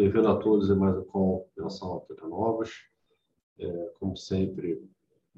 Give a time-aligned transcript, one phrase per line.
[0.00, 2.70] Bem-vindo a todos em mais um call relação a novas.
[3.58, 4.82] É, como sempre,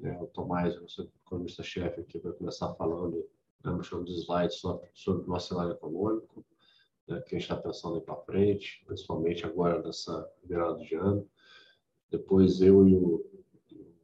[0.01, 3.29] é, o Tomás, nosso economista-chefe aqui, vai começar falando,
[3.61, 6.45] né, mostrando os slides sobre, sobre o nosso cenário econômico,
[7.09, 11.29] né, está pensando para frente, principalmente agora nessa virada de ano.
[12.09, 13.25] Depois eu e o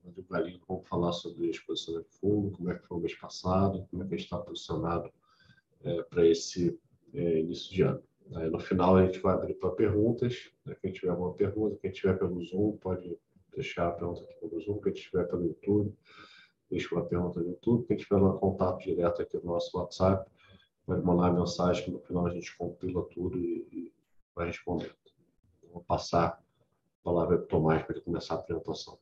[0.04, 3.16] Rodrigo Galinho vamos falar sobre a exposição de fundo, como é que foi o mês
[3.16, 5.10] passado, como é que a gente está posicionado
[5.86, 6.78] é, para esse
[7.13, 8.04] é, início de ano.
[8.36, 10.52] Aí, no final, a gente vai abrir para perguntas.
[10.66, 10.76] Né?
[10.82, 13.18] Quem tiver alguma pergunta, quem tiver pelo Zoom, pode
[13.55, 14.80] deixar a pergunta aqui pelo Zoom.
[14.82, 15.96] Quem tiver pelo YouTube,
[16.70, 17.88] deixa uma pergunta no YouTube.
[17.88, 20.30] Quem tiver um contato direto aqui no nosso WhatsApp,
[20.86, 23.94] pode mandar mensagem que no final a gente compila tudo e, e
[24.36, 24.96] vai responder.
[25.72, 29.00] Vou passar a palavra para o Tomás para ele começar a apresentação.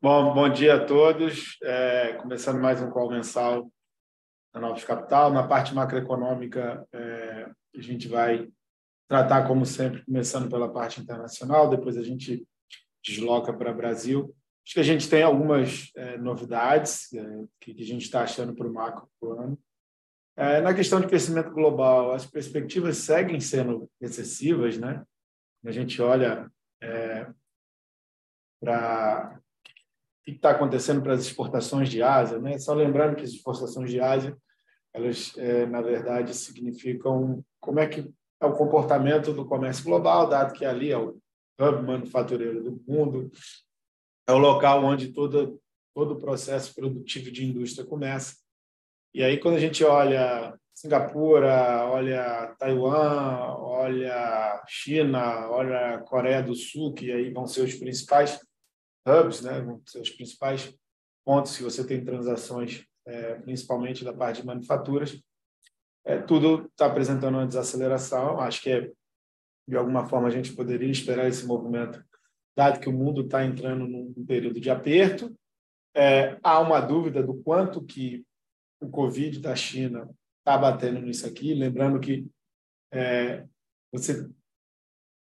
[0.00, 1.58] Bom, bom dia a todos.
[1.62, 3.70] É, começando mais um call mensal
[4.52, 5.32] da Novos Capital.
[5.32, 8.48] Na parte macroeconômica, é, a gente vai
[9.08, 12.46] tratar, como sempre, começando pela parte internacional, depois a gente
[13.04, 14.34] desloca para o Brasil.
[14.64, 18.54] Acho que a gente tem algumas é, novidades é, que, que, a gente está achando
[18.54, 19.58] para o macro pro ano.
[20.36, 25.04] É, na questão de crescimento global, as perspectivas seguem sendo recessivas, né?
[25.64, 26.50] A gente olha
[26.80, 27.28] é,
[28.60, 29.41] para
[30.24, 32.58] que está acontecendo para as exportações de Ásia, né?
[32.58, 34.36] Só lembrando que as exportações de Ásia,
[34.94, 40.52] elas é, na verdade significam como é que é o comportamento do comércio global, dado
[40.52, 41.16] que ali é o
[41.60, 43.30] hub manufatureiro do mundo,
[44.26, 45.60] é o local onde todo
[45.94, 48.36] todo o processo produtivo de indústria começa.
[49.14, 56.94] E aí quando a gente olha Singapura, olha Taiwan, olha China, olha Coreia do Sul,
[56.94, 58.40] que aí vão ser os principais
[59.06, 59.60] hubs, né,
[60.00, 60.74] os principais
[61.24, 65.20] pontos que você tem transações, é, principalmente da parte de manufaturas.
[66.04, 68.40] É, tudo está apresentando uma desaceleração.
[68.40, 68.92] Acho que, é,
[69.68, 72.04] de alguma forma, a gente poderia esperar esse movimento,
[72.56, 75.34] dado que o mundo está entrando num período de aperto.
[75.94, 78.24] É, há uma dúvida do quanto que
[78.80, 81.54] o Covid da China está batendo nisso aqui.
[81.54, 82.26] Lembrando que
[82.92, 83.46] é,
[83.92, 84.28] você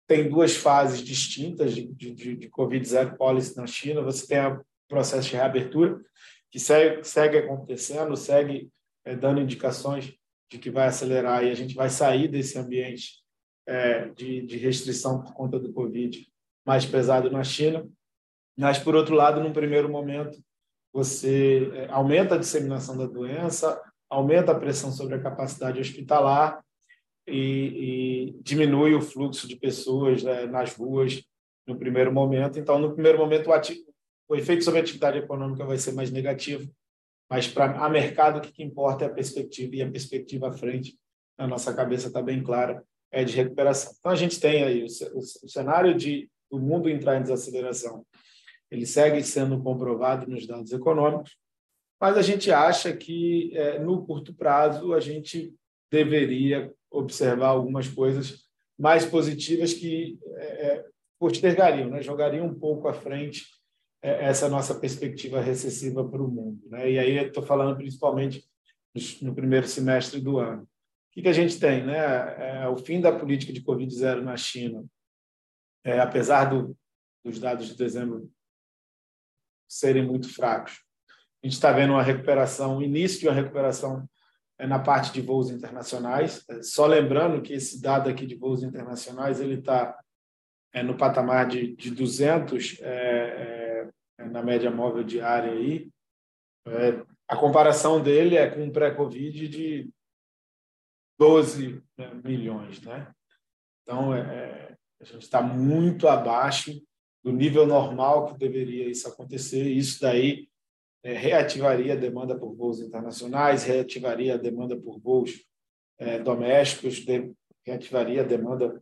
[0.08, 4.02] tem duas fases distintas de, de, de Covid-0 policy na China.
[4.02, 6.00] Você tem o processo de reabertura,
[6.52, 8.69] que segue, segue acontecendo, segue
[9.06, 10.14] é, dando indicações
[10.52, 13.24] de que vai acelerar e a gente vai sair desse ambiente
[13.66, 16.28] é, de, de restrição por conta do Covid
[16.66, 17.88] mais pesado na China.
[18.58, 20.38] Mas, por outro lado, num primeiro momento,
[20.94, 26.64] você é, aumenta a disseminação da doença, aumenta a pressão sobre a capacidade hospitalar
[27.28, 31.23] e, e diminui o fluxo de pessoas né, nas ruas
[31.66, 32.59] no primeiro momento.
[32.59, 33.81] Então, no primeiro momento, o, ativo,
[34.28, 36.69] o efeito sobre a atividade econômica vai ser mais negativo,
[37.29, 40.97] mas para a mercado o que importa é a perspectiva e a perspectiva à frente,
[41.38, 43.94] na nossa cabeça está bem clara, é de recuperação.
[43.97, 48.05] Então, a gente tem aí o, o, o cenário de o mundo entrar em desaceleração,
[48.69, 51.35] ele segue sendo comprovado nos dados econômicos,
[52.00, 55.53] mas a gente acha que é, no curto prazo a gente
[55.91, 58.44] deveria observar algumas coisas
[58.78, 60.86] mais positivas que é, é,
[61.20, 62.02] postergariam, né?
[62.02, 63.46] jogariam um pouco à frente
[64.02, 66.62] é, essa nossa perspectiva recessiva para o mundo.
[66.70, 66.92] Né?
[66.92, 68.48] E aí estou falando principalmente
[69.22, 70.64] no primeiro semestre do ano.
[70.64, 70.68] O
[71.14, 71.84] que, que a gente tem?
[71.86, 71.98] Né?
[71.98, 74.86] É, o fim da política de Covid-0 na China,
[75.84, 76.78] é, apesar do,
[77.24, 78.32] dos dados de dezembro
[79.68, 80.84] serem muito fracos,
[81.44, 84.12] a gente está vendo uma recuperação, o início de uma recuperação é
[84.68, 86.44] na parte de voos internacionais.
[86.50, 90.00] É, só lembrando que esse dado aqui de voos internacionais ele está
[90.74, 95.90] é, no patamar de, de 200 é, é, é, na média móvel diária aí.
[96.66, 99.90] É, a comparação dele é com o pré-Covid de
[101.19, 103.12] 12 né, milhões, né?
[103.81, 106.81] Então é, a gente está muito abaixo
[107.23, 109.63] do nível normal que deveria isso acontecer.
[109.63, 110.47] Isso daí
[111.03, 115.46] é, reativaria a demanda por voos internacionais, reativaria a demanda por voos
[116.00, 117.34] é, domésticos, de,
[117.66, 118.82] reativaria a demanda,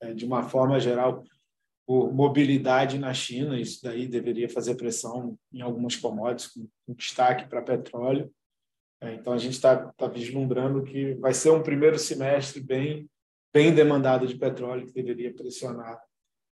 [0.00, 1.24] é, de uma forma geral,
[1.86, 3.58] por mobilidade na China.
[3.58, 8.30] Isso daí deveria fazer pressão em algumas commodities, com, com destaque para petróleo.
[9.00, 13.08] É, então, a gente está tá vislumbrando que vai ser um primeiro semestre bem,
[13.52, 16.00] bem demandado de petróleo, que deveria pressionar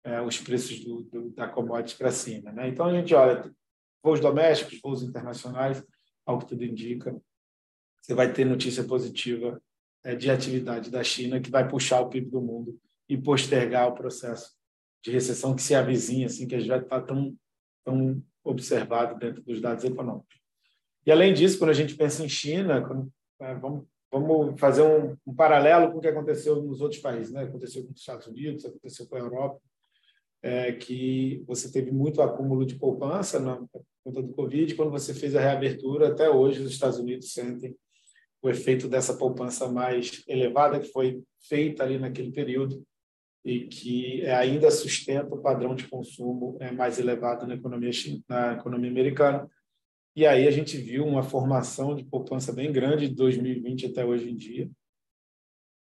[0.03, 2.51] é, os preços do, do, da commodity para cima.
[2.51, 2.67] Né?
[2.67, 3.51] Então, a gente olha,
[4.05, 5.83] voos domésticos, voos internacionais,
[6.23, 7.19] ao que tudo indica,
[7.99, 9.59] você vai ter notícia positiva
[10.03, 12.79] é, de atividade da China que vai puxar o PIB do mundo
[13.09, 14.53] e postergar o processo
[15.03, 17.35] de recessão que se avizinha, assim, que já está tão,
[17.83, 20.39] tão observado dentro dos dados econômicos.
[21.03, 23.11] E, além disso, quando a gente pensa em China, quando,
[23.41, 27.43] é, vamos, vamos fazer um, um, paralelo com o que aconteceu nos outros países, né?
[27.43, 29.59] Aconteceu com os Estados Unidos, aconteceu com a Europa,
[30.43, 33.59] é, que você teve muito acúmulo de poupança na
[34.05, 34.75] conta do Covid.
[34.75, 37.75] Quando você fez a reabertura, até hoje os Estados Unidos sentem
[38.41, 42.85] o efeito dessa poupança mais elevada que foi feita ali naquele período
[43.43, 47.91] e que ainda sustenta o padrão de consumo é, mais elevado na economia
[48.29, 49.49] na economia americana
[50.15, 54.29] e aí a gente viu uma formação de poupança bem grande de 2020 até hoje
[54.29, 54.71] em dia.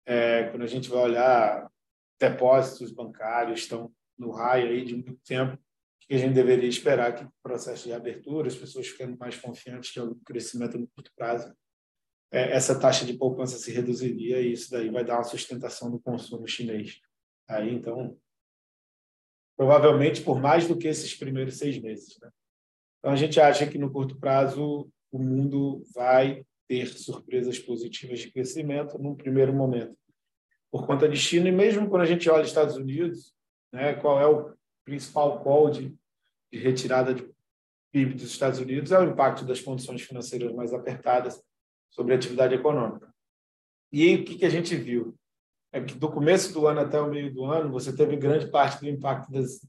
[0.08, 1.72] É, quando a gente vai olhar
[2.20, 5.56] depósitos bancários estão no raio aí de muito tempo,
[6.08, 9.92] que a gente deveria esperar que o processo de abertura, as pessoas ficando mais confiantes
[9.92, 11.54] que o crescimento no curto prazo,
[12.32, 16.00] é, essa taxa de poupança se reduziria e isso daí vai dar uma sustentação do
[16.00, 17.00] consumo chinês.
[17.48, 18.18] Aí, então,
[19.56, 22.18] provavelmente por mais do que esses primeiros seis meses.
[22.20, 22.30] Né?
[23.00, 28.32] Então, a gente acha que no curto prazo o mundo vai ter surpresas positivas de
[28.32, 29.96] crescimento num primeiro momento,
[30.72, 33.32] por conta de China, e mesmo quando a gente olha Estados Unidos,
[33.72, 34.54] né, qual é o
[34.86, 35.96] principal call de,
[36.52, 37.32] de retirada de
[37.92, 41.42] PIB dos Estados Unidos, é o impacto das condições financeiras mais apertadas
[41.90, 43.14] sobre a atividade econômica.
[43.92, 45.16] E aí, o que, que a gente viu?
[45.72, 48.80] É que do começo do ano até o meio do ano, você teve grande parte
[48.80, 49.60] do impacto das,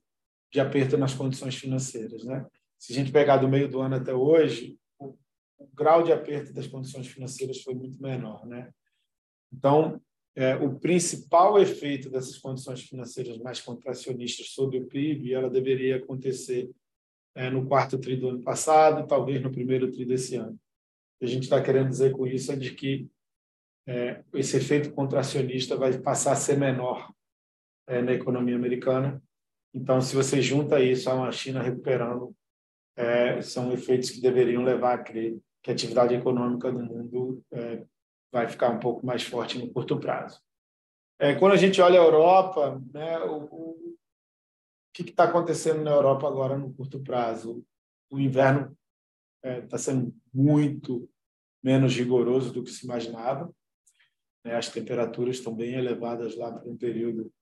[0.50, 2.46] de aperto nas condições financeiras, né?
[2.84, 5.16] se a gente pegar do meio do ano até hoje, o,
[5.56, 8.70] o grau de aperto das condições financeiras foi muito menor, né?
[9.50, 9.98] Então,
[10.36, 16.70] é, o principal efeito dessas condições financeiras mais contracionistas sobre o PIB, ela deveria acontecer
[17.34, 20.58] é, no quarto tri do ano passado, talvez no primeiro tri desse ano.
[21.22, 23.08] A gente está querendo dizer com isso é de que
[23.86, 27.12] é, esse efeito contracionista vai passar a ser menor
[27.86, 29.22] é, na economia americana.
[29.72, 32.34] Então, se você junta isso a uma China recuperando
[32.96, 37.84] é, são efeitos que deveriam levar a crer que a atividade econômica do mundo é,
[38.34, 40.40] vai ficar um pouco mais forte no curto prazo.
[41.20, 43.96] É, quando a gente olha a Europa, né, o, o
[44.92, 47.64] que está acontecendo na Europa agora no curto prazo?
[48.10, 48.76] O inverno
[49.40, 51.08] está é, sendo muito
[51.62, 53.54] menos rigoroso do que se imaginava.
[54.44, 54.56] Né?
[54.56, 57.32] As temperaturas estão bem elevadas lá para um período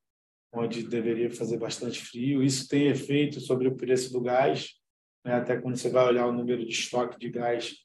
[0.52, 2.42] onde deveria fazer bastante frio.
[2.42, 4.78] Isso tem efeito sobre o preço do gás
[5.24, 5.34] né?
[5.34, 7.76] até quando você vai olhar o número de estoque de gás,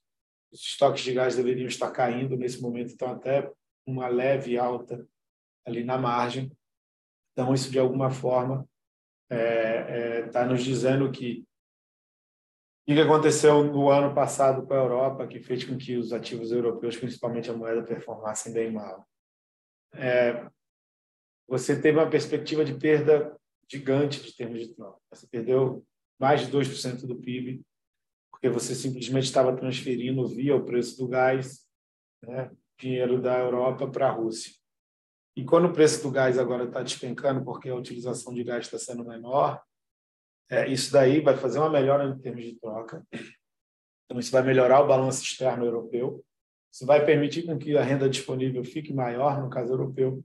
[0.52, 3.52] os estoques de gás deveriam estar caindo nesse momento, então até
[3.86, 5.08] uma leve alta
[5.66, 6.52] ali na margem.
[7.34, 8.68] Então, isso de alguma forma
[9.30, 11.46] está é, é, tá nos dizendo que
[12.88, 16.54] o que aconteceu no ano passado com a Europa, que fez com que os ativos
[16.54, 19.06] europeus, principalmente a moeda, performassem bem mal.
[19.94, 20.50] É,
[21.46, 23.38] você teve uma perspectiva de perda
[23.70, 25.00] gigante de termos de troca.
[25.12, 25.86] Você perdeu
[26.18, 27.62] mais de 2% do PIB,
[28.38, 31.68] porque você simplesmente estava transferindo via o preço do gás
[32.22, 34.54] né, dinheiro da Europa para a Rússia.
[35.36, 38.78] E quando o preço do gás agora está despencando, porque a utilização de gás está
[38.78, 39.62] sendo menor,
[40.50, 43.04] é, isso daí vai fazer uma melhora em termos de troca.
[44.06, 46.24] Então, isso vai melhorar o balanço externo europeu.
[46.72, 50.24] Isso vai permitir com que a renda disponível fique maior, no caso europeu,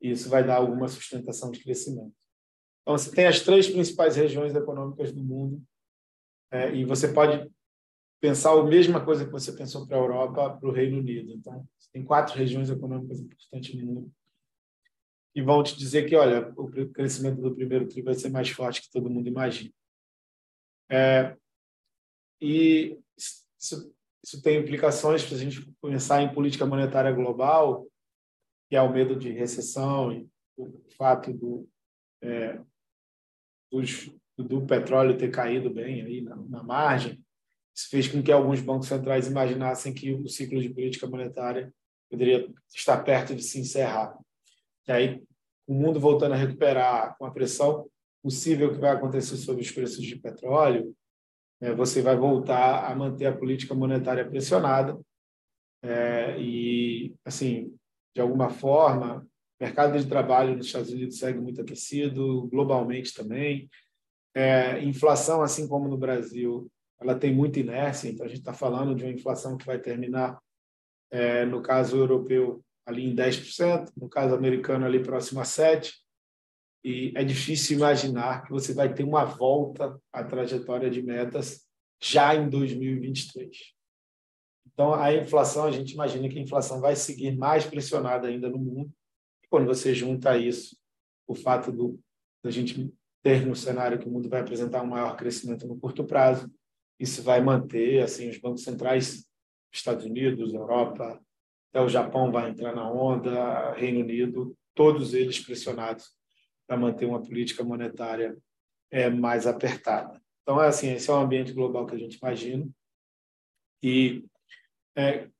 [0.00, 2.12] e isso vai dar alguma sustentação de crescimento.
[2.82, 5.62] Então, você tem as três principais regiões econômicas do mundo
[6.50, 7.50] é, e você pode
[8.20, 11.32] pensar a mesma coisa que você pensou para a Europa, para o Reino Unido.
[11.32, 14.12] Então, você tem quatro regiões econômicas importantes no mundo
[15.34, 18.82] e vão te dizer que, olha, o crescimento do primeiro tri vai ser mais forte
[18.82, 19.72] que todo mundo imagina.
[20.90, 21.36] É,
[22.40, 27.86] e isso, isso tem implicações para a gente pensar em política monetária global,
[28.68, 31.68] que é o medo de recessão e o fato do,
[32.20, 32.60] é,
[33.70, 34.10] dos,
[34.42, 37.22] do petróleo ter caído bem aí na, na margem,
[37.74, 41.72] isso fez com que alguns bancos centrais imaginassem que o ciclo de política monetária
[42.10, 44.18] poderia estar perto de se encerrar.
[44.86, 45.22] E aí,
[45.66, 47.88] o mundo voltando a recuperar com a pressão
[48.22, 50.94] possível que vai acontecer sobre os preços de petróleo,
[51.60, 54.98] é, você vai voltar a manter a política monetária pressionada
[55.82, 57.74] é, e, assim,
[58.14, 59.26] de alguma forma,
[59.60, 63.68] o mercado de trabalho nos Estados Unidos segue muito aquecido, globalmente também.
[64.38, 68.94] É, inflação, assim como no Brasil, ela tem muita inércia, então a gente está falando
[68.94, 70.40] de uma inflação que vai terminar,
[71.10, 75.90] é, no caso europeu, ali em 10%, no caso americano, ali próximo a 7%,
[76.84, 81.66] e é difícil imaginar que você vai ter uma volta à trajetória de metas
[82.00, 83.74] já em 2023.
[84.72, 88.58] Então, a inflação, a gente imagina que a inflação vai seguir mais pressionada ainda no
[88.58, 88.92] mundo,
[89.50, 90.78] quando você junta isso,
[91.26, 91.98] o fato do,
[92.40, 92.96] da gente
[93.28, 96.50] ter no cenário que o mundo vai apresentar um maior crescimento no curto prazo,
[96.98, 99.26] isso vai manter assim os bancos centrais,
[99.70, 101.20] Estados Unidos, Europa,
[101.68, 106.10] até o Japão vai entrar na onda, Reino Unido, todos eles pressionados
[106.66, 108.34] para manter uma política monetária
[108.90, 110.18] é, mais apertada.
[110.40, 112.66] Então, é assim, esse é o ambiente global que a gente imagina.
[113.82, 114.24] E
[114.96, 115.30] é, o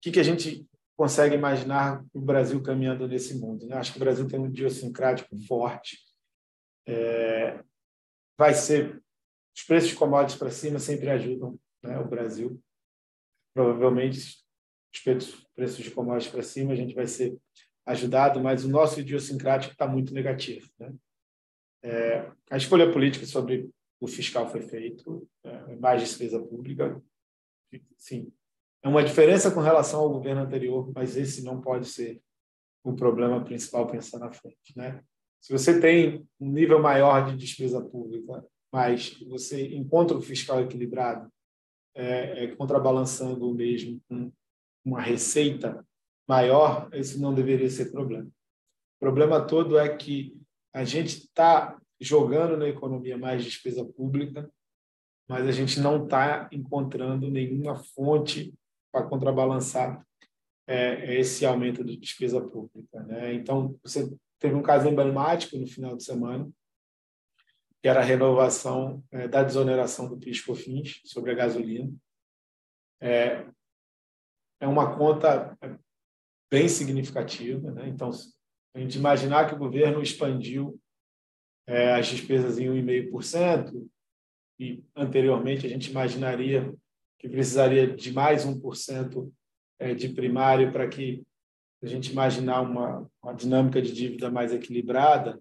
[0.00, 3.64] que, que a gente consegue imaginar o Brasil caminhando nesse mundo?
[3.68, 3.76] Né?
[3.76, 5.98] Acho que o Brasil tem um idiosincrático forte.
[6.86, 7.62] É,
[8.38, 9.02] vai ser
[9.54, 12.60] os preços de commodities para cima sempre ajudam né, o Brasil.
[13.54, 14.42] Provavelmente
[14.92, 17.36] os preços de commodities para cima a gente vai ser
[17.86, 20.68] ajudado, mas o nosso idiosincrático está muito negativo.
[20.78, 20.94] Né?
[21.82, 23.68] É, a escolha política sobre
[24.00, 25.04] o fiscal foi feita,
[25.44, 27.00] é, mais despesa pública,
[27.96, 28.32] sim.
[28.82, 32.20] É uma diferença com relação ao governo anterior, mas esse não pode ser
[32.84, 35.04] o problema principal pensar na frente, né?
[35.42, 41.28] Se você tem um nível maior de despesa pública, mas você encontra o fiscal equilibrado,
[41.96, 44.32] é, é, contrabalançando mesmo com
[44.84, 45.84] uma receita
[46.28, 48.26] maior, esse não deveria ser problema.
[48.26, 50.40] O problema todo é que
[50.72, 54.48] a gente está jogando na economia mais despesa pública,
[55.28, 58.54] mas a gente não está encontrando nenhuma fonte
[58.92, 60.06] para contrabalançar
[60.68, 63.02] é, esse aumento de despesa pública.
[63.02, 63.34] Né?
[63.34, 64.08] Então, você
[64.42, 66.50] teve um caso emblemático no final de semana,
[67.80, 71.92] que era a renovação é, da desoneração do PIS/COFINS sobre a gasolina.
[73.00, 73.46] É,
[74.60, 75.56] é uma conta
[76.50, 77.70] bem significativa.
[77.70, 77.88] Né?
[77.88, 78.10] Então,
[78.74, 80.78] a gente imaginar que o governo expandiu
[81.66, 83.88] é, as despesas em 1,5%,
[84.58, 86.74] e anteriormente a gente imaginaria
[87.18, 89.32] que precisaria de mais 1%
[89.78, 91.24] é, de primário para que
[91.86, 95.40] a gente imaginar uma, uma dinâmica de dívida mais equilibrada,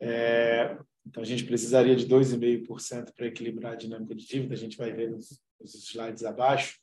[0.00, 4.76] é, então, a gente precisaria de 2,5% para equilibrar a dinâmica de dívida, a gente
[4.76, 6.78] vai ver nos, nos slides abaixo.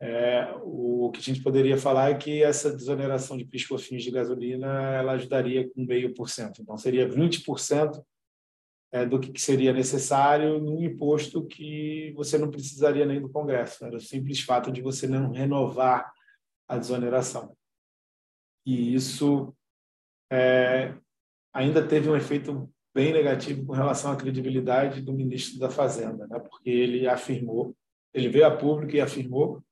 [0.00, 4.66] É, o que a gente poderia falar é que essa desoneração de piscofins de gasolina
[4.94, 6.60] ela ajudaria com 0,5%.
[6.60, 8.04] Então, seria 20%
[8.92, 13.84] é, do que seria necessário num imposto que você não precisaria nem do Congresso.
[13.84, 16.12] Era o simples fato de você não renovar
[16.68, 17.56] a desoneração.
[18.66, 19.54] E isso
[20.30, 20.94] é,
[21.52, 26.38] ainda teve um efeito bem negativo com relação à credibilidade do ministro da Fazenda, né?
[26.38, 27.76] porque ele afirmou,
[28.12, 29.62] ele veio a público e afirmou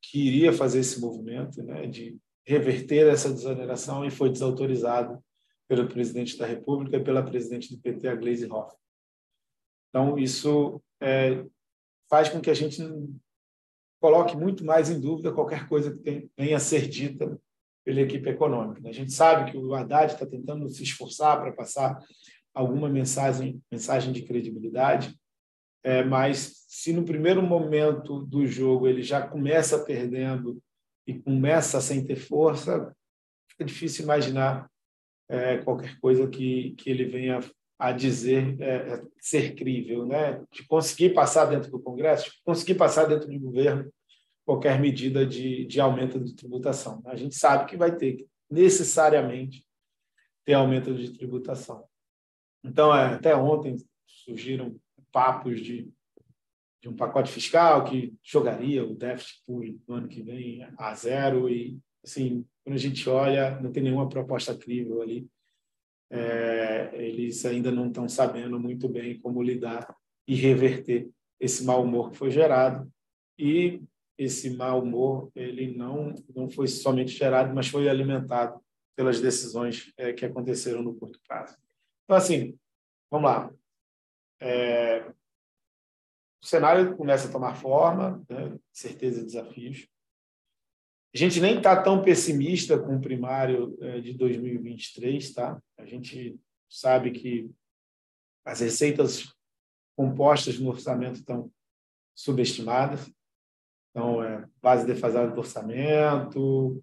[0.00, 5.22] que iria fazer esse movimento né, de reverter essa desoneração e foi desautorizado
[5.68, 8.78] pelo presidente da República e pela presidente do PT, a Gleisi Hoffmann.
[9.90, 11.44] Então, isso é,
[12.08, 12.80] faz com que a gente
[14.00, 17.38] coloque muito mais em dúvida qualquer coisa que venha a ser dita
[17.88, 18.86] pela equipe econômica.
[18.86, 21.98] A gente sabe que o Haddad está tentando se esforçar para passar
[22.52, 25.18] alguma mensagem, mensagem de credibilidade,
[25.82, 30.62] é, mas se no primeiro momento do jogo ele já começa perdendo
[31.06, 32.94] e começa sem ter força,
[33.50, 34.70] fica difícil imaginar
[35.26, 37.40] é, qualquer coisa que, que ele venha
[37.78, 40.44] a dizer é, é ser crível, né?
[40.52, 43.90] De conseguir passar dentro do Congresso, de conseguir passar dentro do governo
[44.48, 47.02] qualquer medida de, de aumento de tributação.
[47.04, 49.62] A gente sabe que vai ter que necessariamente
[50.42, 51.84] ter aumento de tributação.
[52.64, 53.76] Então, é, até ontem
[54.06, 54.74] surgiram
[55.12, 55.92] papos de,
[56.80, 61.78] de um pacote fiscal que jogaria o déficit no ano que vem a zero e,
[62.02, 65.28] assim, quando a gente olha, não tem nenhuma proposta crível ali.
[66.10, 69.94] É, eles ainda não estão sabendo muito bem como lidar
[70.26, 72.90] e reverter esse mau humor que foi gerado.
[73.38, 73.82] E
[74.18, 78.60] esse mau humor ele não não foi somente gerado, mas foi alimentado
[78.96, 81.56] pelas decisões é, que aconteceram no curto prazo.
[82.04, 82.58] Então, assim,
[83.08, 83.54] vamos lá.
[84.40, 85.08] É,
[86.42, 89.88] o cenário começa a tomar forma, né, certeza desafios.
[91.14, 95.62] A gente nem está tão pessimista com o primário é, de 2023, tá?
[95.78, 97.50] A gente sabe que
[98.44, 99.32] as receitas
[99.96, 101.52] compostas no orçamento estão
[102.16, 103.10] subestimadas.
[103.98, 106.80] Então, é, base defasada do orçamento,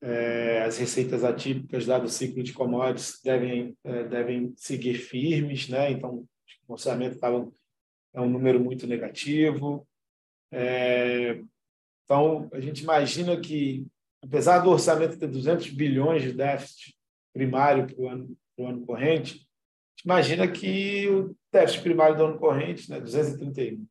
[0.00, 5.68] é, as receitas atípicas, dado o ciclo de commodities, devem, é, devem seguir firmes.
[5.68, 5.90] Né?
[5.90, 6.24] Então,
[6.66, 7.46] o orçamento estava
[8.14, 9.86] é um número muito negativo.
[10.50, 11.42] É,
[12.06, 13.86] então, a gente imagina que,
[14.24, 16.96] apesar do orçamento ter 200 bilhões de déficit
[17.34, 19.46] primário para o ano, ano corrente,
[20.02, 23.86] imagina que o déficit primário do ano corrente, né, 231,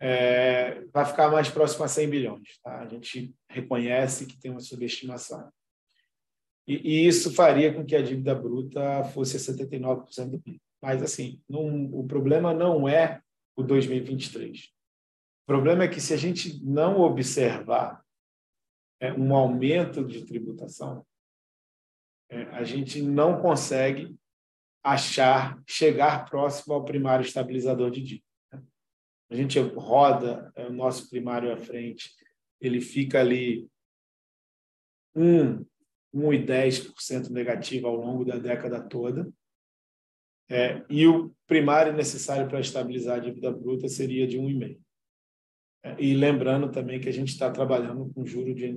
[0.00, 2.58] é, vai ficar mais próximo a 100 bilhões.
[2.62, 2.80] Tá?
[2.80, 5.50] A gente reconhece que tem uma subestimação.
[6.66, 10.60] E, e isso faria com que a dívida bruta fosse 79% do PIB.
[10.82, 13.20] Mas, assim, não, o problema não é
[13.56, 14.70] o 2023.
[15.44, 18.02] O problema é que, se a gente não observar
[19.00, 21.06] é, um aumento de tributação,
[22.30, 24.16] é, a gente não consegue
[24.82, 28.23] achar, chegar próximo ao primário estabilizador de dívida.
[29.34, 32.14] A gente roda é, o nosso primário à frente,
[32.60, 33.68] ele fica ali
[35.12, 35.66] 1,
[36.14, 39.28] 1,10% negativo ao longo da década toda.
[40.48, 44.78] É, e o primário necessário para estabilizar a dívida bruta seria de 1,5%.
[45.82, 48.74] É, e lembrando também que a gente está trabalhando com juro de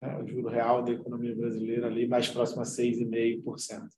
[0.00, 3.90] né, o juro real da economia brasileira ali mais próximo a 6,5%.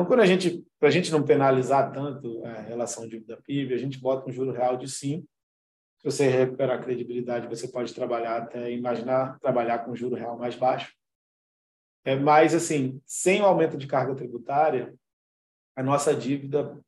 [0.00, 3.76] Então, quando a gente, para a gente não penalizar tanto a relação dívida PIB, a
[3.76, 5.28] gente bota um juro real de 5.
[5.98, 10.56] Se você recuperar a credibilidade, você pode trabalhar até imaginar trabalhar com juro real mais
[10.56, 10.96] baixo.
[12.02, 14.94] É, mas, assim, sem o aumento de carga tributária,
[15.76, 16.82] a nossa dívida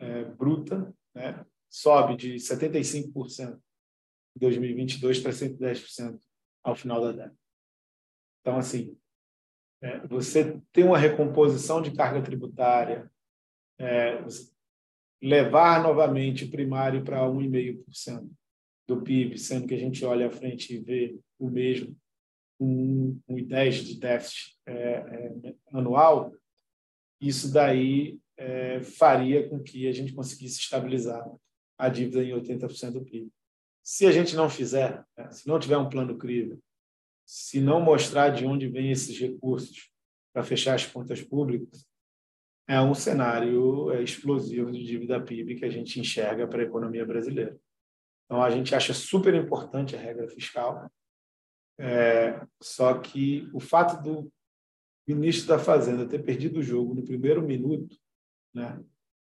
[0.00, 3.54] é, bruta né, sobe de 75%
[4.34, 6.18] em 2022 para 110%
[6.64, 7.36] ao final da década.
[8.40, 8.98] Então, assim,
[9.82, 13.10] é, você tem uma recomposição de carga tributária,
[13.78, 14.18] é,
[15.22, 18.28] levar novamente o primário para 1,5%
[18.88, 21.96] do PIB, sendo que a gente olha à frente e vê o mesmo,
[22.58, 26.32] um 1,10% de déficit é, é, anual,
[27.20, 31.24] isso daí é, faria com que a gente conseguisse estabilizar
[31.78, 33.30] a dívida em 80% do PIB.
[33.82, 36.58] Se a gente não fizer, né, se não tiver um plano crível,
[37.26, 39.90] se não mostrar de onde vêm esses recursos
[40.32, 41.84] para fechar as contas públicas,
[42.68, 47.04] é um cenário é, explosivo de dívida PIB que a gente enxerga para a economia
[47.04, 47.58] brasileira.
[48.24, 50.90] Então, a gente acha super importante a regra fiscal,
[51.78, 54.32] é, só que o fato do
[55.06, 57.96] ministro da Fazenda ter perdido o jogo no primeiro minuto,
[58.52, 58.82] né,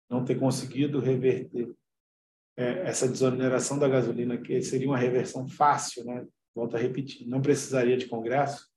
[0.09, 1.73] não ter conseguido reverter
[2.57, 7.41] é, essa desoneração da gasolina, que seria uma reversão fácil, né, volto a repetir, não
[7.41, 8.67] precisaria de Congresso,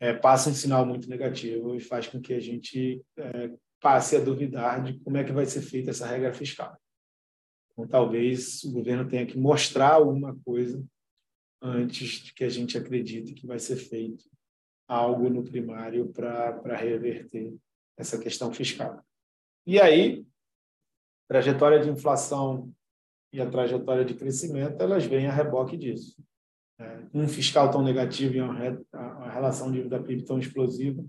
[0.00, 4.20] é, passa um sinal muito negativo e faz com que a gente é, passe a
[4.20, 6.76] duvidar de como é que vai ser feita essa regra fiscal.
[7.72, 10.84] Então, talvez o governo tenha que mostrar alguma coisa
[11.60, 14.24] antes de que a gente acredite que vai ser feito
[14.86, 17.56] algo no primário para reverter
[17.96, 19.02] essa questão fiscal.
[19.66, 20.26] E aí,
[21.26, 22.70] trajetória de inflação
[23.32, 26.22] e a trajetória de crescimento, elas vêm a reboque disso
[27.12, 31.04] um fiscal tão negativo e uma relação dívida-PIB tão explosiva,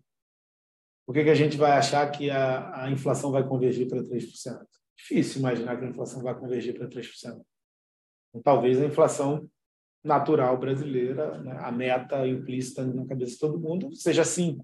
[1.06, 4.66] por que, que a gente vai achar que a, a inflação vai convergir para 3%?
[4.98, 7.42] Difícil imaginar que a inflação vai convergir para 3%.
[8.30, 9.50] Então, talvez a inflação
[10.04, 14.64] natural brasileira, né, a meta implícita na cabeça de todo mundo, seja 5%,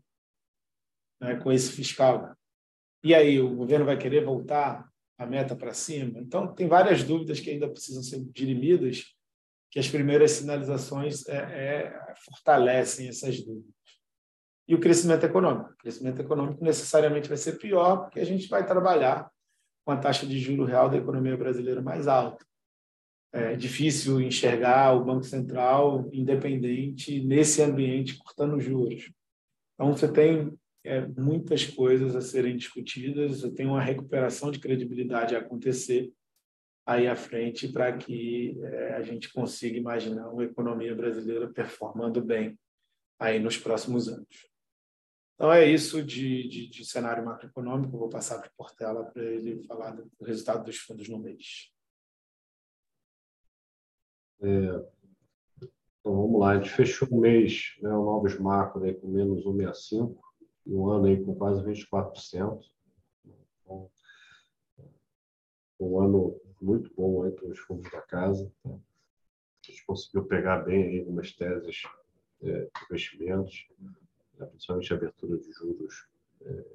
[1.20, 2.36] né, com esse fiscal.
[3.04, 6.20] E aí, o governo vai querer voltar a meta para cima?
[6.20, 9.16] Então, tem várias dúvidas que ainda precisam ser dirimidas
[9.72, 13.74] que as primeiras sinalizações é, é, fortalecem essas dúvidas.
[14.68, 15.72] E o crescimento econômico.
[15.72, 19.32] O crescimento econômico necessariamente vai ser pior, porque a gente vai trabalhar
[19.86, 22.46] com a taxa de juro real da economia brasileira mais alta.
[23.34, 29.10] É difícil enxergar o Banco Central independente nesse ambiente cortando juros.
[29.74, 30.54] Então, você tem
[30.84, 36.12] é, muitas coisas a serem discutidas, você tem uma recuperação de credibilidade a acontecer,
[36.92, 42.60] aí à frente para que é, a gente consiga imaginar uma economia brasileira performando bem
[43.20, 44.50] aí nos próximos anos.
[45.36, 47.98] Então é isso de, de, de cenário macroeconômico.
[47.98, 51.72] Vou passar para o Portela para ele falar do resultado dos fundos no mês.
[54.42, 54.48] É,
[56.02, 59.46] então vamos lá, a gente fechou o mês, né, o Novos Macro aí com menos
[59.46, 60.18] 1,65
[60.66, 62.60] e um ano aí com quase 24%.
[63.64, 63.90] Então,
[65.80, 68.52] um ano muito bom aí os fundos da casa.
[68.64, 68.70] Tá?
[68.70, 71.84] A gente conseguiu pegar bem aí algumas teses
[72.42, 73.68] é, de investimentos,
[74.38, 74.46] né?
[74.48, 76.08] principalmente a abertura de juros
[76.42, 76.66] é,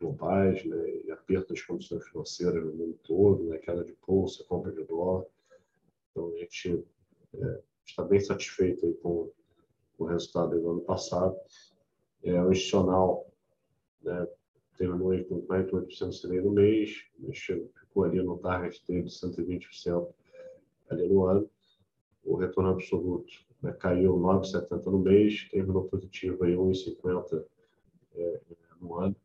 [0.00, 0.90] globais, né?
[1.04, 3.58] e aperto das condições financeiras no mundo todo, né?
[3.58, 5.24] queda de bolsa, compra de dólar.
[6.10, 6.84] Então, a gente
[7.34, 9.30] é, está bem satisfeito aí com,
[9.96, 11.36] com o resultado do ano passado.
[12.22, 13.30] É, o institucional
[14.02, 14.26] né,
[14.76, 17.04] terminou aí com 48% no mês,
[17.80, 20.08] ficou ali no target de 120%
[20.90, 21.50] ali no ano.
[22.24, 27.44] O retorno absoluto né, caiu 9,70 no mês, terminou positivo aí 1,50
[28.14, 28.40] é,
[28.80, 29.16] no ano.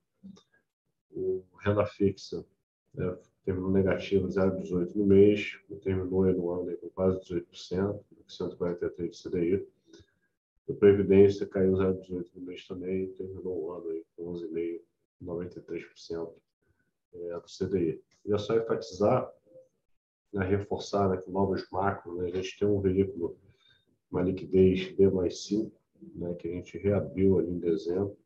[1.11, 2.45] O renda fixa
[2.93, 9.11] né, terminou negativo 0,18 no mês, terminou aí no ano aí com quase 18%, 143
[9.11, 9.67] de CDI.
[10.67, 14.81] O Previdência caiu 0,18 no mês também, terminou o ano aí com 11,5%,
[15.23, 16.33] 93%
[17.13, 18.01] é, do CDI.
[18.25, 19.31] E é só enfatizar,
[20.31, 23.37] né, reforçar né, que novos macros, né, a gente tem um veículo,
[24.11, 25.71] uma liquidez D mais 5,
[26.15, 28.17] né, que a gente reabriu ali em dezembro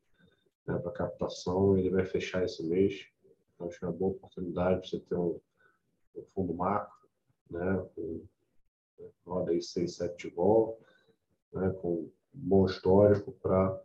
[0.67, 3.07] né, para captação, ele vai fechar esse mês.
[3.53, 5.39] Então, acho que é uma boa oportunidade para você ter um,
[6.15, 7.07] um fundo macro,
[7.49, 8.23] né, com
[9.25, 10.79] roda aí 6, 7 de vol,
[11.53, 13.81] né, com um bom histórico para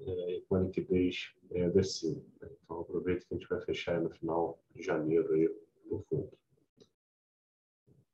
[0.00, 2.24] é, com a liquidez é, descendo.
[2.40, 2.48] Né?
[2.64, 5.48] Então, aproveita que a gente vai fechar no final de janeiro aí
[5.90, 6.30] no fundo.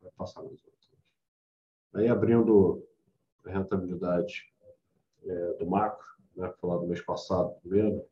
[0.00, 0.90] Vai passar mais outros.
[1.94, 2.86] Aí, abrindo
[3.44, 4.52] a rentabilidade
[5.24, 8.04] é, do macro, né, falar do mês passado primeiro,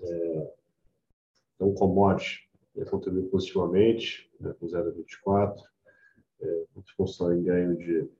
[0.00, 0.54] é,
[1.54, 2.46] então, o commodity
[2.90, 5.58] contribuiu positivamente, né, com 0,24,
[6.40, 8.10] é, em função em ganho de,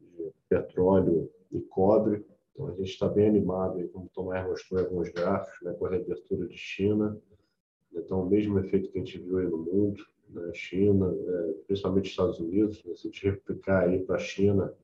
[0.00, 4.84] de petróleo e cobre, então, a gente está bem animado, aí, como Tomás mostrou em
[4.84, 7.20] alguns gráficos, né, com a reabertura de China.
[7.92, 12.08] Então, o mesmo efeito que a gente viu aí no mundo, né, China, né, principalmente
[12.08, 14.74] Estados Unidos, né, se a gente replicar aí para a China,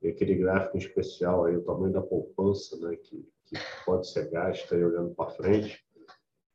[0.00, 4.76] aquele gráfico em especial, aí, o tamanho da poupança né, que, que pode ser gasta
[4.76, 5.84] aí, olhando para frente.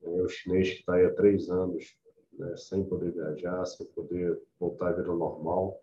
[0.01, 1.93] É, o chinês que está aí há três anos
[2.31, 5.77] né, sem poder viajar, sem poder voltar à vida normal,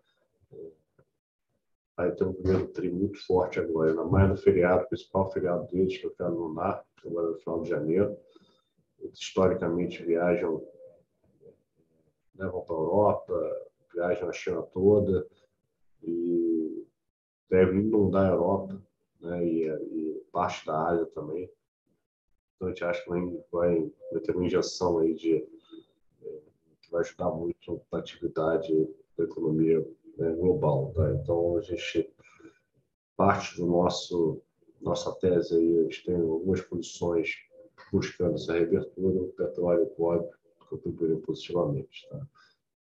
[1.97, 5.97] Aí tem um primeiro tri muito forte agora, ainda mais no feriado, principal feriado deles,
[5.97, 8.17] que é o lunar, agora no final de janeiro.
[8.99, 10.65] Eles, historicamente viajam,
[12.35, 15.27] né, vão para a Europa, viajam a China toda
[16.03, 16.87] e
[17.49, 18.81] devem inundar a Europa
[19.19, 21.51] né, e, e, parte da Ásia também.
[22.55, 23.09] Então a gente acha que
[23.51, 25.35] vai, vai, ter uma injeção aí de,
[26.23, 26.41] é,
[26.81, 29.85] que vai ajudar muito a atividade da economia
[30.17, 30.91] né, global.
[30.95, 31.11] Tá?
[31.13, 32.13] Então, a gente,
[33.15, 34.41] parte do nosso
[34.81, 37.35] nossa tese aí, a gente tem algumas posições
[37.91, 40.27] buscando essa reabertura, o petróleo e o cobre
[40.69, 42.07] contribuindo positivamente.
[42.09, 42.27] Tá?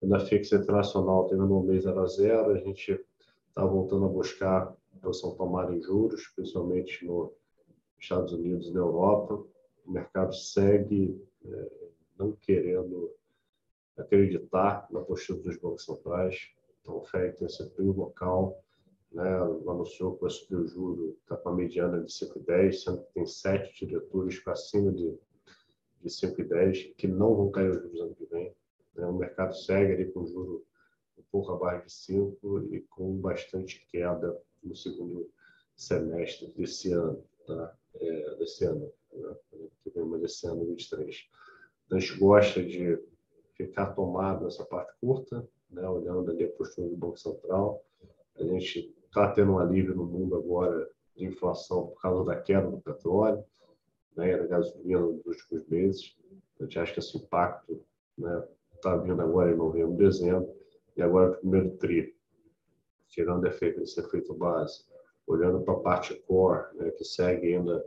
[0.02, 3.04] Na fixa internacional, tendo no mês 0 a 0, a gente
[3.48, 7.30] está voltando a buscar posição tomada em juros, principalmente nos
[7.98, 9.44] Estados Unidos e na Europa.
[9.84, 11.70] O mercado segue é,
[12.18, 13.10] não querendo
[13.96, 16.50] acreditar na postura dos bancos centrais.
[16.88, 18.64] Então, o FED tem esse apoio local,
[19.12, 20.24] né, anunciou que
[20.54, 24.90] o juro, está com a mediana de 5,10, sendo que tem sete diretores para cima
[24.90, 25.14] de,
[26.00, 28.54] de 5,10, que não vão cair os juros ano que vem.
[28.94, 29.06] Né?
[29.06, 30.64] O mercado segue ali com juro
[31.18, 35.30] um pouco abaixo de 5 e com bastante queda no segundo
[35.76, 37.76] semestre desse ano, tá?
[37.96, 39.36] É, desse ano, né?
[39.84, 41.28] que vem, mas desse ano 23.
[41.84, 42.98] Então, a gente gosta de
[43.56, 47.84] ficar tomado nessa parte curta, né, olhando ali a postura do Banco Central.
[48.36, 52.70] A gente está tendo um alívio no mundo agora de inflação por causa da queda
[52.70, 53.44] do petróleo
[54.16, 56.16] né, e da gasolina nos últimos meses.
[56.60, 57.84] A gente acha que esse impacto
[58.16, 58.48] está né,
[58.82, 60.54] tá vindo agora em novembro, dezembro,
[60.96, 62.16] e agora o primeiro tri,
[63.08, 64.84] tirando efeito, esse efeito base,
[65.26, 67.84] olhando para a parte core, né, que segue ainda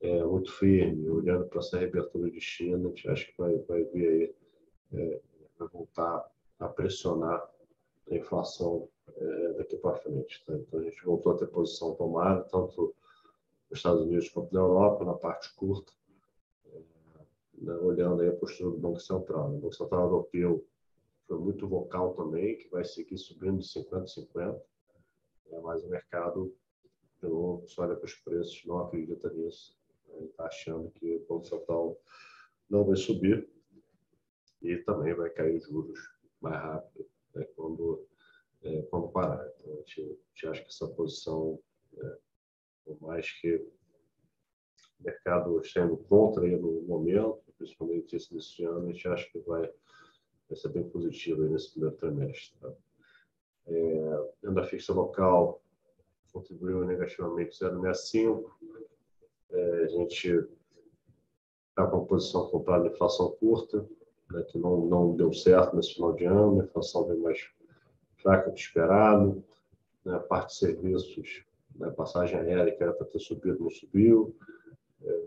[0.00, 3.84] é, muito firme, olhando para essa reabertura de China, a gente acha que vai, vai
[3.84, 4.34] vir aí,
[4.92, 5.20] é,
[5.58, 6.24] vai voltar
[6.64, 7.46] a pressionar
[8.10, 10.44] a inflação é, daqui para frente.
[10.46, 10.54] Tá?
[10.54, 12.94] Então, a gente voltou a ter posição tomada, tanto
[13.70, 15.92] nos Estados Unidos quanto na Europa, na parte curta,
[16.66, 16.78] é,
[17.54, 19.54] né, olhando aí a postura do Banco Central.
[19.54, 20.66] O Banco Central Europeu
[21.26, 24.62] foi muito vocal também, que vai seguir subindo de 50 a 50,
[25.50, 26.54] é, mas o mercado,
[27.20, 29.76] pelo só olha para os preços, não acredita nisso.
[30.08, 31.98] Ele está achando que o Banco Central
[32.70, 33.48] não vai subir
[34.62, 36.13] e também vai cair os juros
[36.44, 38.06] mais rápido né, quando,
[38.62, 39.50] é, quando parar.
[39.58, 41.58] Então, a gente, a gente, acha que essa posição,
[41.96, 42.18] é,
[42.84, 43.72] por mais que o
[45.00, 49.62] mercado esteja contra aí no momento, principalmente esse desse ano, a gente acha que vai,
[50.48, 52.58] vai ser bem positivo nesse primeiro trimestre.
[52.60, 52.72] Tá?
[53.66, 55.62] É, renda fixa local
[56.32, 58.50] contribuiu negativamente 0,65.
[59.50, 60.28] É, a gente
[61.68, 63.88] está com a posição comprada de inflação curta,
[64.34, 67.48] né, que não, não deu certo nesse final de ano, a inflação veio mais
[68.16, 69.44] fraca do esperado,
[70.04, 71.44] né, a parte de serviços,
[71.76, 74.36] né, passagem aérea que era para ter subido, não subiu,
[75.02, 75.22] é,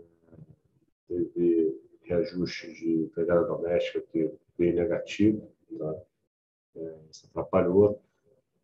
[1.08, 5.94] teve reajuste de pegada doméstica que veio negativo, tá?
[6.76, 6.98] é,
[7.30, 8.02] atrapalhou.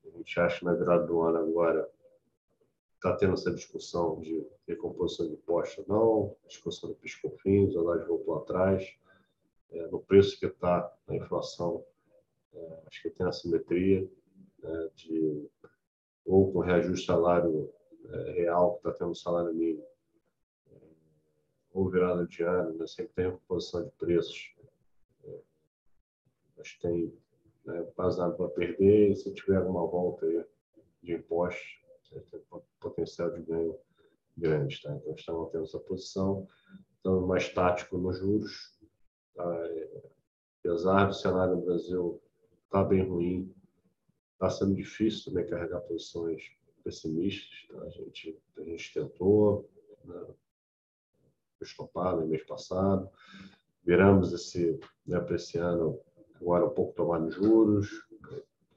[0.06, 1.88] A gente acha que na virada do ano agora
[2.94, 8.06] está tendo essa discussão de recomposição de imposto ou não, discussão do PIS-COFINS, a Laje
[8.06, 8.96] voltou atrás,
[9.74, 11.84] é, no preço que está a inflação,
[12.52, 14.08] é, acho que tem a simetria
[14.62, 15.50] né, de
[16.24, 17.70] ou com reajuste salário
[18.06, 19.84] é, real, que está tendo salário mínimo,
[20.72, 20.76] é,
[21.72, 24.54] ou virada de ano, né, sempre tem posição de preços.
[25.24, 25.38] É,
[26.62, 27.12] que tem
[27.66, 30.44] né, quase nada para perder, e se tiver alguma volta aí
[31.02, 31.82] de impostos,
[32.30, 32.40] tem
[32.80, 33.76] potencial de ganho
[34.36, 34.80] grande.
[34.82, 34.94] Tá?
[34.94, 36.48] Então, estamos mantendo essa posição,
[36.96, 38.73] estamos mais tático nos juros.
[39.34, 39.68] Tá?
[40.60, 42.20] Apesar do cenário no Brasil
[42.64, 43.54] estar tá bem ruim,
[44.32, 47.66] está sendo difícil também carregar posições pessimistas.
[47.68, 47.82] Tá?
[47.82, 49.68] A, gente, a gente tentou,
[50.04, 50.26] né?
[51.60, 53.08] estopado no mês passado,
[53.82, 55.98] viramos esse, né, para esse ano,
[56.34, 57.88] agora um pouco tomando juros,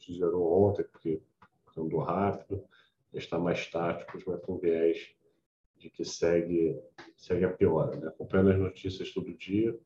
[0.09, 1.21] zerou ontem, porque
[1.77, 2.63] andou rápido,
[3.13, 5.13] está mais tático, mas com viés
[5.77, 6.79] de que segue,
[7.15, 7.95] segue a piora.
[7.97, 8.07] Né?
[8.07, 9.77] Acompanhando as notícias todo dia,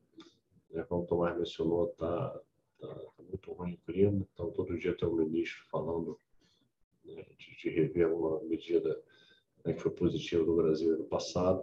[0.72, 0.84] né?
[0.88, 2.40] como o Tomás mencionou, está
[2.80, 6.18] tá, tá muito ruim o clima, então todo dia tem um ministro falando
[7.04, 9.00] né, de, de, rever uma medida
[9.64, 11.62] né, que foi positiva no Brasil no passado.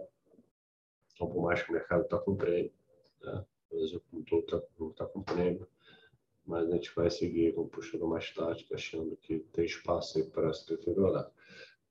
[1.14, 2.72] Então, por mais que o mercado está com prêmio,
[3.20, 3.44] né?
[3.70, 5.68] o Brasil como todo está tá com prêmio,
[6.46, 10.52] mas a gente vai seguir com postura mais tática, achando que tem espaço aí para
[10.52, 11.30] se deteriorar.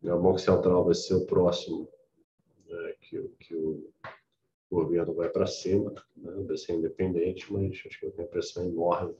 [0.01, 1.87] O Banco Central vai ser o próximo
[2.65, 3.91] né, que, que o
[4.69, 8.65] governo vai para cima, né, vai ser independente, mas acho que eu tenho a pressão
[8.65, 9.15] enorme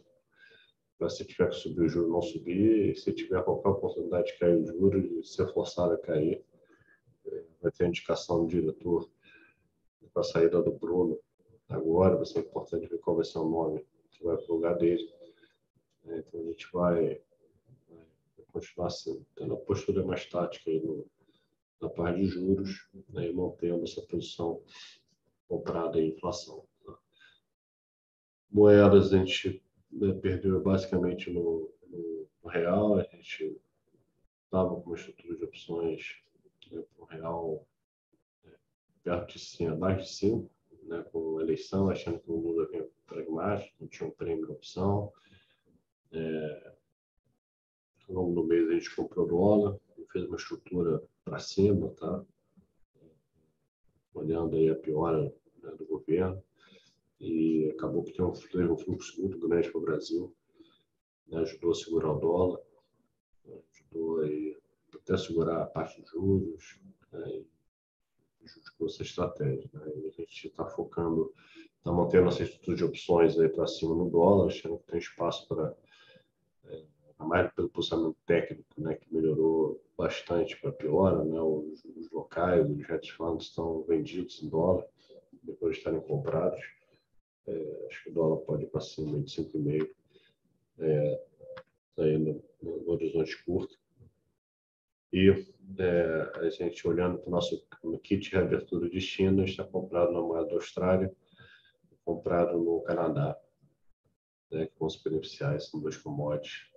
[0.97, 4.57] para se tiver que subir o juro não subir, se tiver qualquer oportunidade de cair
[4.57, 6.43] o juro, de ser forçado a cair,
[7.25, 9.09] é, vai ter indicação do diretor
[10.13, 11.17] para a saída do Bruno
[11.69, 14.77] agora, vai ser importante ver qual vai ser o nome que vai para o lugar
[14.77, 15.09] dele.
[16.05, 17.21] É, então a gente vai,
[17.87, 21.07] vai continuar assim, tendo a postura mais tática aí no,
[21.81, 24.61] na parte de juros né, e mantendo essa posição
[25.49, 26.63] comprada em inflação.
[26.85, 26.97] Tá?
[28.51, 33.59] Moedas a gente né, perdeu basicamente no, no, real, a gente
[34.45, 36.21] estava com uma estrutura de opções
[36.71, 37.67] né, para o real
[38.45, 38.53] né,
[39.03, 40.49] perto de 5, mais de 5,
[40.83, 45.11] né, com eleição, achando que o Lula vinha pragmático, não tinha um prêmio de opção.
[46.11, 46.73] É,
[48.07, 49.79] ao longo do mês a gente comprou dólar,
[50.11, 52.25] fez uma estrutura para cima, tá?
[54.19, 56.43] Olhando aí a piora né, do governo
[57.19, 60.35] e acabou que teve um fluxo muito grande para o Brasil,
[61.27, 61.39] né?
[61.39, 62.59] ajudou a segurar o dólar,
[63.73, 64.57] ajudou aí
[64.93, 66.79] até a segurar a parte de juros,
[67.11, 67.43] né?
[68.41, 69.69] justificou essa estratégia.
[69.73, 69.81] Né?
[70.07, 71.33] A gente está focando,
[71.77, 75.47] está mantendo essa estrutura de opções aí para cima no dólar, achando que tem espaço
[75.47, 75.75] para
[77.25, 82.89] mais pelo posicionamento técnico, né, que melhorou bastante para piora, né, os, os, locais, os
[82.89, 84.85] hedge funds estão vendidos em dólar,
[85.43, 86.59] depois de estarem comprados.
[87.45, 89.89] É, acho que o dólar pode ir para cima de 5,5
[90.79, 91.25] é,
[92.17, 93.77] no, no, horizonte curto.
[95.11, 95.29] E
[95.77, 97.61] é, a gente olhando para o nosso
[98.01, 101.13] kit de reabertura de China, está comprado na moeda da Austrália,
[102.05, 103.37] comprado no Canadá,
[104.51, 106.69] né, que vão se beneficiar, são dois commodities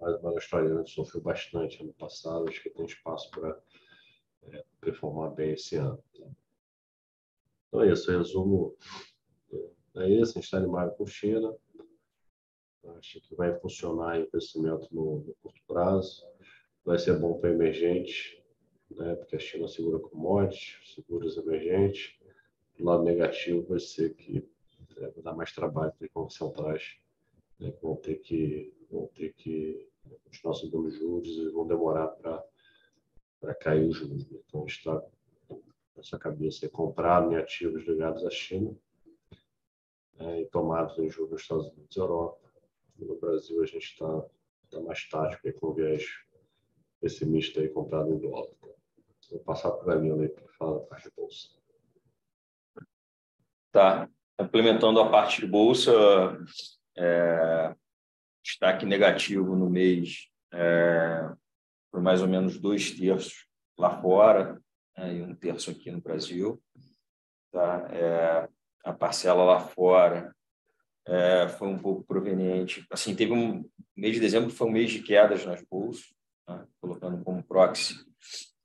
[0.00, 3.60] mas, mas a australiana sofreu bastante ano passado, acho que tem espaço para
[4.44, 6.02] é, performar bem esse ano.
[6.18, 6.26] Tá?
[7.68, 8.76] Então é isso, resumo
[9.94, 11.54] é isso, a gente está animado com China,
[12.98, 16.26] acho que vai funcionar em crescimento no, no curto prazo,
[16.84, 18.42] vai ser bom para emergente,
[18.90, 22.14] né, porque a China segura commodities, segura os emergentes,
[22.78, 24.48] o lado negativo vai ser que
[24.96, 26.96] é, vai dar mais trabalho para os centrais,
[27.58, 29.88] né, que vão ter que vão ter que
[30.24, 34.28] continuar subindo juros e vão demorar para cair os juros.
[34.30, 34.38] Né?
[34.46, 35.02] Então, está
[35.48, 35.62] com
[36.00, 38.74] essa cabeça é comprar em ativos ligados à China
[40.14, 42.38] né, e tomados em juros nos Estados Unidos e Europa.
[42.98, 44.24] No Brasil, a gente está
[44.70, 46.04] tá mais tático e com viés
[47.00, 48.50] pessimista aí comprado em dólar.
[49.30, 51.48] Vou passar para a Nila para falar da parte de bolsa.
[53.72, 54.08] Tá.
[54.38, 55.92] Implementando a parte de bolsa,
[56.96, 57.74] é,
[58.42, 61.30] destaque negativo no mês é,
[61.90, 63.46] foi mais ou menos dois terços
[63.78, 64.60] lá fora
[64.96, 66.62] né, e um terço aqui no Brasil.
[67.50, 67.88] Tá?
[67.92, 68.48] É,
[68.84, 70.34] a parcela lá fora
[71.06, 72.86] é, foi um pouco proveniente.
[72.90, 76.12] Assim, teve um mês de dezembro foi um mês de quedas nas bolsas,
[76.48, 77.94] né, colocando como proxy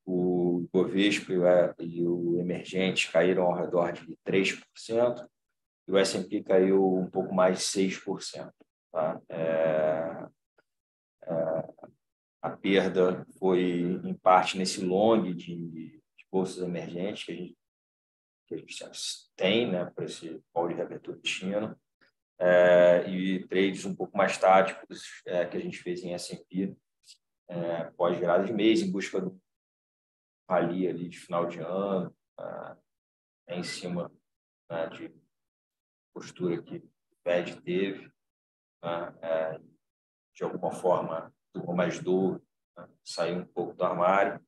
[0.08, 1.34] o Bovespa
[1.80, 5.28] e o Emergente caíram ao redor de 3%,
[5.86, 8.50] e o S&P caiu um pouco mais de 6%.
[8.92, 9.22] Tá?
[9.30, 10.28] É,
[11.24, 11.74] é,
[12.42, 17.58] a perda foi, em parte, nesse long de, de bolsas emergentes que a gente,
[18.48, 18.86] que a gente
[19.36, 21.78] tem né, para esse pau de reabertura de China,
[22.40, 26.76] é, e trades um pouco mais táticos é, que a gente fez em S&P
[27.50, 29.40] é, pós-virada de mês, em busca do
[30.50, 34.12] rally ali de final de ano, é, em cima
[34.70, 35.14] né, de
[36.14, 38.12] postura que o Fed teve
[38.84, 39.14] né?
[39.22, 39.60] é,
[40.36, 42.42] de alguma forma, tomou mais duro,
[42.78, 42.88] né?
[43.04, 44.40] saiu um pouco do armário.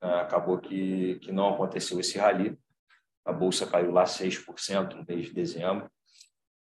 [0.00, 2.58] acabou que, que não aconteceu esse rally.
[3.24, 5.90] A bolsa caiu lá 6% no mês de dezembro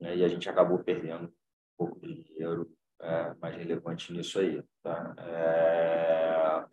[0.00, 1.32] né, e a gente acabou perdendo um
[1.76, 4.62] pouco de dinheiro é, mais relevante nisso aí.
[4.82, 5.14] Tá?
[5.18, 6.64] É,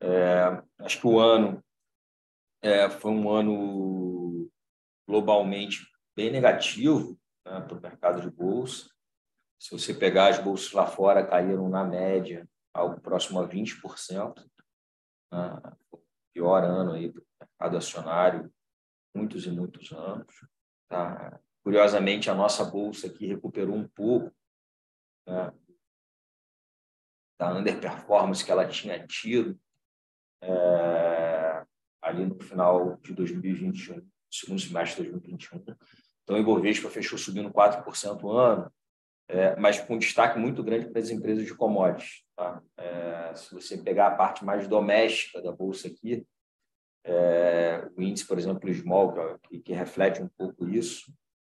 [0.00, 1.62] é, acho que o ano
[2.62, 4.50] é, foi um ano
[5.06, 8.90] globalmente bem negativo né, para o mercado de bolsa.
[9.58, 14.48] Se você pegar as bolsas lá fora, caíram na média algo próximo a 20%.
[15.32, 16.00] Né, o
[16.32, 18.52] pior ano aí para o mercado acionário,
[19.14, 20.46] muitos e muitos anos.
[20.88, 21.40] Tá?
[21.64, 24.32] Curiosamente, a nossa bolsa aqui recuperou um pouco
[25.26, 25.52] né,
[27.38, 29.58] da underperformance que ela tinha tido
[30.42, 31.66] é,
[32.02, 35.76] ali no final de 2021, segundo semestre de 2021.
[36.22, 38.72] Então, o Ibovespa fechou subindo 4% o ano,
[39.28, 42.24] é, mas com destaque muito grande para as empresas de commodities.
[42.34, 42.62] Tá?
[42.76, 46.26] É, se você pegar a parte mais doméstica da bolsa aqui,
[47.04, 51.12] é, o índice, por exemplo, o Small, que, que reflete um pouco isso,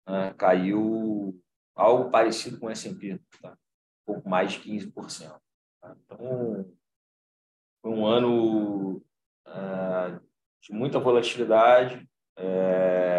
[0.09, 1.39] né, caiu
[1.75, 3.53] algo parecido com o S&P, tá?
[3.53, 5.41] um pouco mais de 15%.
[5.81, 5.97] Tá?
[6.05, 6.75] Então,
[7.81, 8.97] foi um ano
[9.47, 10.21] uh,
[10.61, 13.18] de muita volatilidade é,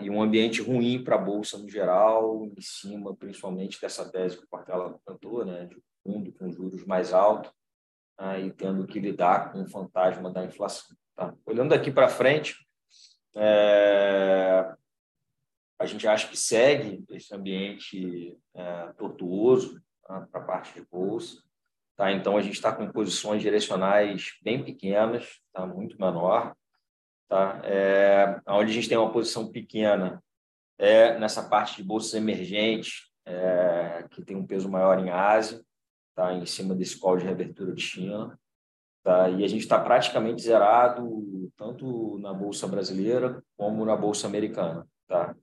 [0.00, 4.44] e um ambiente ruim para a Bolsa no geral, em cima principalmente dessa tese que
[4.44, 7.50] o Portela cantou, né, de fundo com juros mais altos
[8.20, 10.96] uh, e tendo que lidar com o fantasma da inflação.
[11.14, 11.34] Tá?
[11.46, 12.56] Olhando daqui para frente,
[13.36, 14.74] é,
[15.78, 21.42] a gente acha que segue esse ambiente é, tortuoso tá, para a parte de bolsa.
[21.96, 22.12] Tá?
[22.12, 25.66] Então, a gente está com posições direcionais bem pequenas, tá?
[25.66, 26.54] muito menor.
[27.34, 27.60] Tá?
[27.64, 30.22] É, onde a gente tem uma posição pequena
[30.78, 35.60] é nessa parte de bolsas emergentes, é, que tem um peso maior em Ásia,
[36.14, 36.32] tá?
[36.32, 38.38] em cima desse call de reabertura de China.
[39.02, 39.28] Tá?
[39.30, 44.86] E a gente está praticamente zerado tanto na bolsa brasileira como na bolsa americana.
[45.08, 45.34] Tá?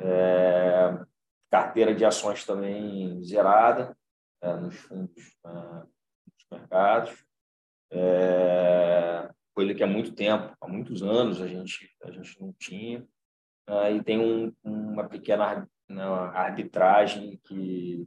[0.00, 1.04] É,
[1.50, 3.94] carteira de ações também zerada
[4.40, 7.26] é, nos fundos, é, nos mercados.
[7.90, 13.06] É, coisa que há muito tempo, há muitos anos a gente a gente não tinha.
[13.66, 18.06] É, e tem um, uma pequena né, arbitragem que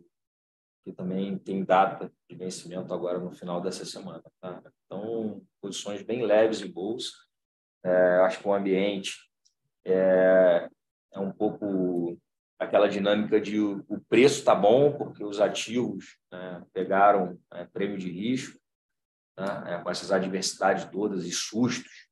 [0.83, 4.23] que também tem data de vencimento agora no final dessa semana.
[4.39, 4.61] Tá?
[4.85, 7.11] Então, posições bem leves em bolsa.
[7.83, 9.17] É, acho que o ambiente
[9.85, 10.69] é,
[11.13, 12.17] é um pouco
[12.57, 18.09] aquela dinâmica de o, preço está bom porque os ativos né, pegaram é, prêmio de
[18.09, 18.58] risco,
[19.39, 22.07] né, é, com essas adversidades todas e sustos,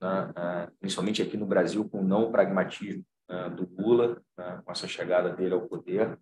[0.00, 4.72] né, é, principalmente aqui no Brasil com o não pragmatismo né, do Lula, né, com
[4.72, 6.18] essa chegada dele ao poder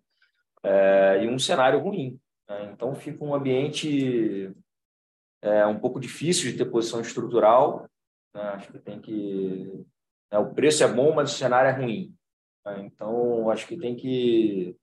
[0.63, 2.19] é, e um cenário ruim.
[2.49, 2.71] Né?
[2.71, 4.53] Então, fica um ambiente
[5.41, 7.89] é, um pouco difícil de ter posição estrutural.
[8.33, 8.41] Né?
[8.41, 9.85] Acho que tem que.
[10.31, 12.15] O preço é bom, mas o cenário é ruim.
[12.79, 14.75] Então, acho que tem que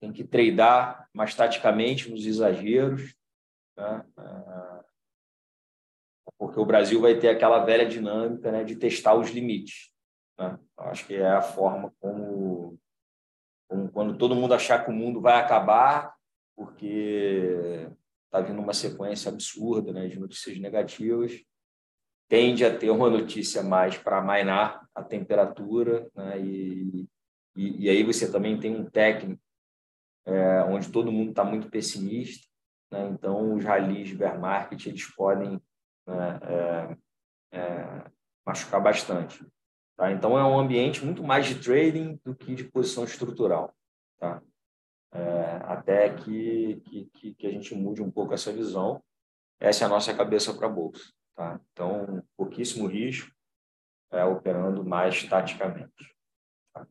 [0.00, 3.14] tem que treinar mais taticamente nos exageros,
[3.76, 4.04] né?
[6.36, 9.92] Porque o Brasil vai ter aquela velha dinâmica né, de testar os limites.
[10.38, 10.58] Né?
[10.78, 12.78] Acho que é a forma como
[13.92, 16.14] quando todo mundo achar que o mundo vai acabar,
[16.56, 17.86] porque
[18.24, 21.38] está vindo uma sequência absurda né, de notícias negativas,
[22.28, 27.06] tende a ter uma notícia mais para mainar a temperatura, né, e,
[27.56, 29.42] e, e, aí você também tem um técnico
[30.26, 32.46] é, onde todo mundo está muito pessimista,
[32.90, 35.60] né, então os ralis bear market eles podem
[36.08, 36.96] né,
[37.52, 38.10] é, é,
[38.46, 39.44] machucar bastante.
[39.96, 40.10] Tá?
[40.12, 43.74] Então, é um ambiente muito mais de trading do que de posição estrutural.
[44.18, 44.42] Tá?
[45.12, 46.80] É, até que,
[47.14, 49.02] que, que a gente mude um pouco essa visão.
[49.60, 51.12] Essa é a nossa cabeça para Bolsa.
[51.34, 51.60] Tá?
[51.72, 53.30] Então, pouquíssimo risco,
[54.12, 56.16] é, operando mais taticamente.
[56.72, 56.82] Tá?
[56.82, 56.86] A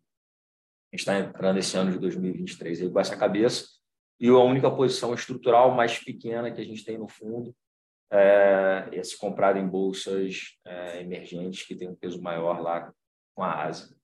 [0.91, 3.65] gente está entrando esse ano de 2023 aí com essa cabeça.
[4.19, 7.55] E a única posição estrutural mais pequena que a gente tem no fundo
[8.11, 12.93] é, esse comprado em bolsas é, emergentes que tem um peso maior lá
[13.35, 13.95] com a Ásia,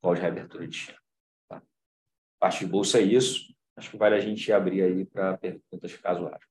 [0.00, 0.98] pós reabertura de China.
[1.48, 1.62] Tá?
[2.38, 3.54] Parte de bolsa é isso.
[3.76, 6.46] Acho que vale a gente abrir aí para perguntas caso haja.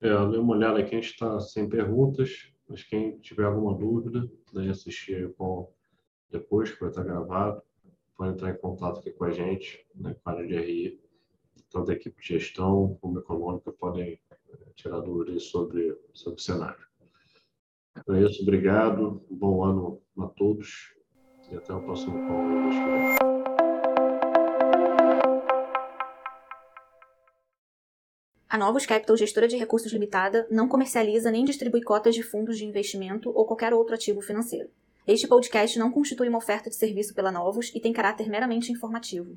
[0.00, 3.76] É, eu dei uma olhada aqui, a gente está sem perguntas, mas quem tiver alguma
[3.76, 5.74] dúvida, daí assistir call
[6.30, 7.62] depois, que vai estar gravado,
[8.16, 11.00] pode entrar em contato aqui com a gente, né, área de RI,
[11.70, 14.20] tanto a equipe de gestão como econômica podem
[14.74, 16.86] tirar dúvidas sobre, sobre o cenário.
[17.98, 20.94] Então é isso, obrigado, bom ano a todos
[21.50, 23.38] e até o próximo call.
[28.48, 32.64] A Novos Capital, gestora de recursos limitada, não comercializa nem distribui cotas de fundos de
[32.64, 34.70] investimento ou qualquer outro ativo financeiro.
[35.06, 39.36] Este podcast não constitui uma oferta de serviço pela Novos e tem caráter meramente informativo.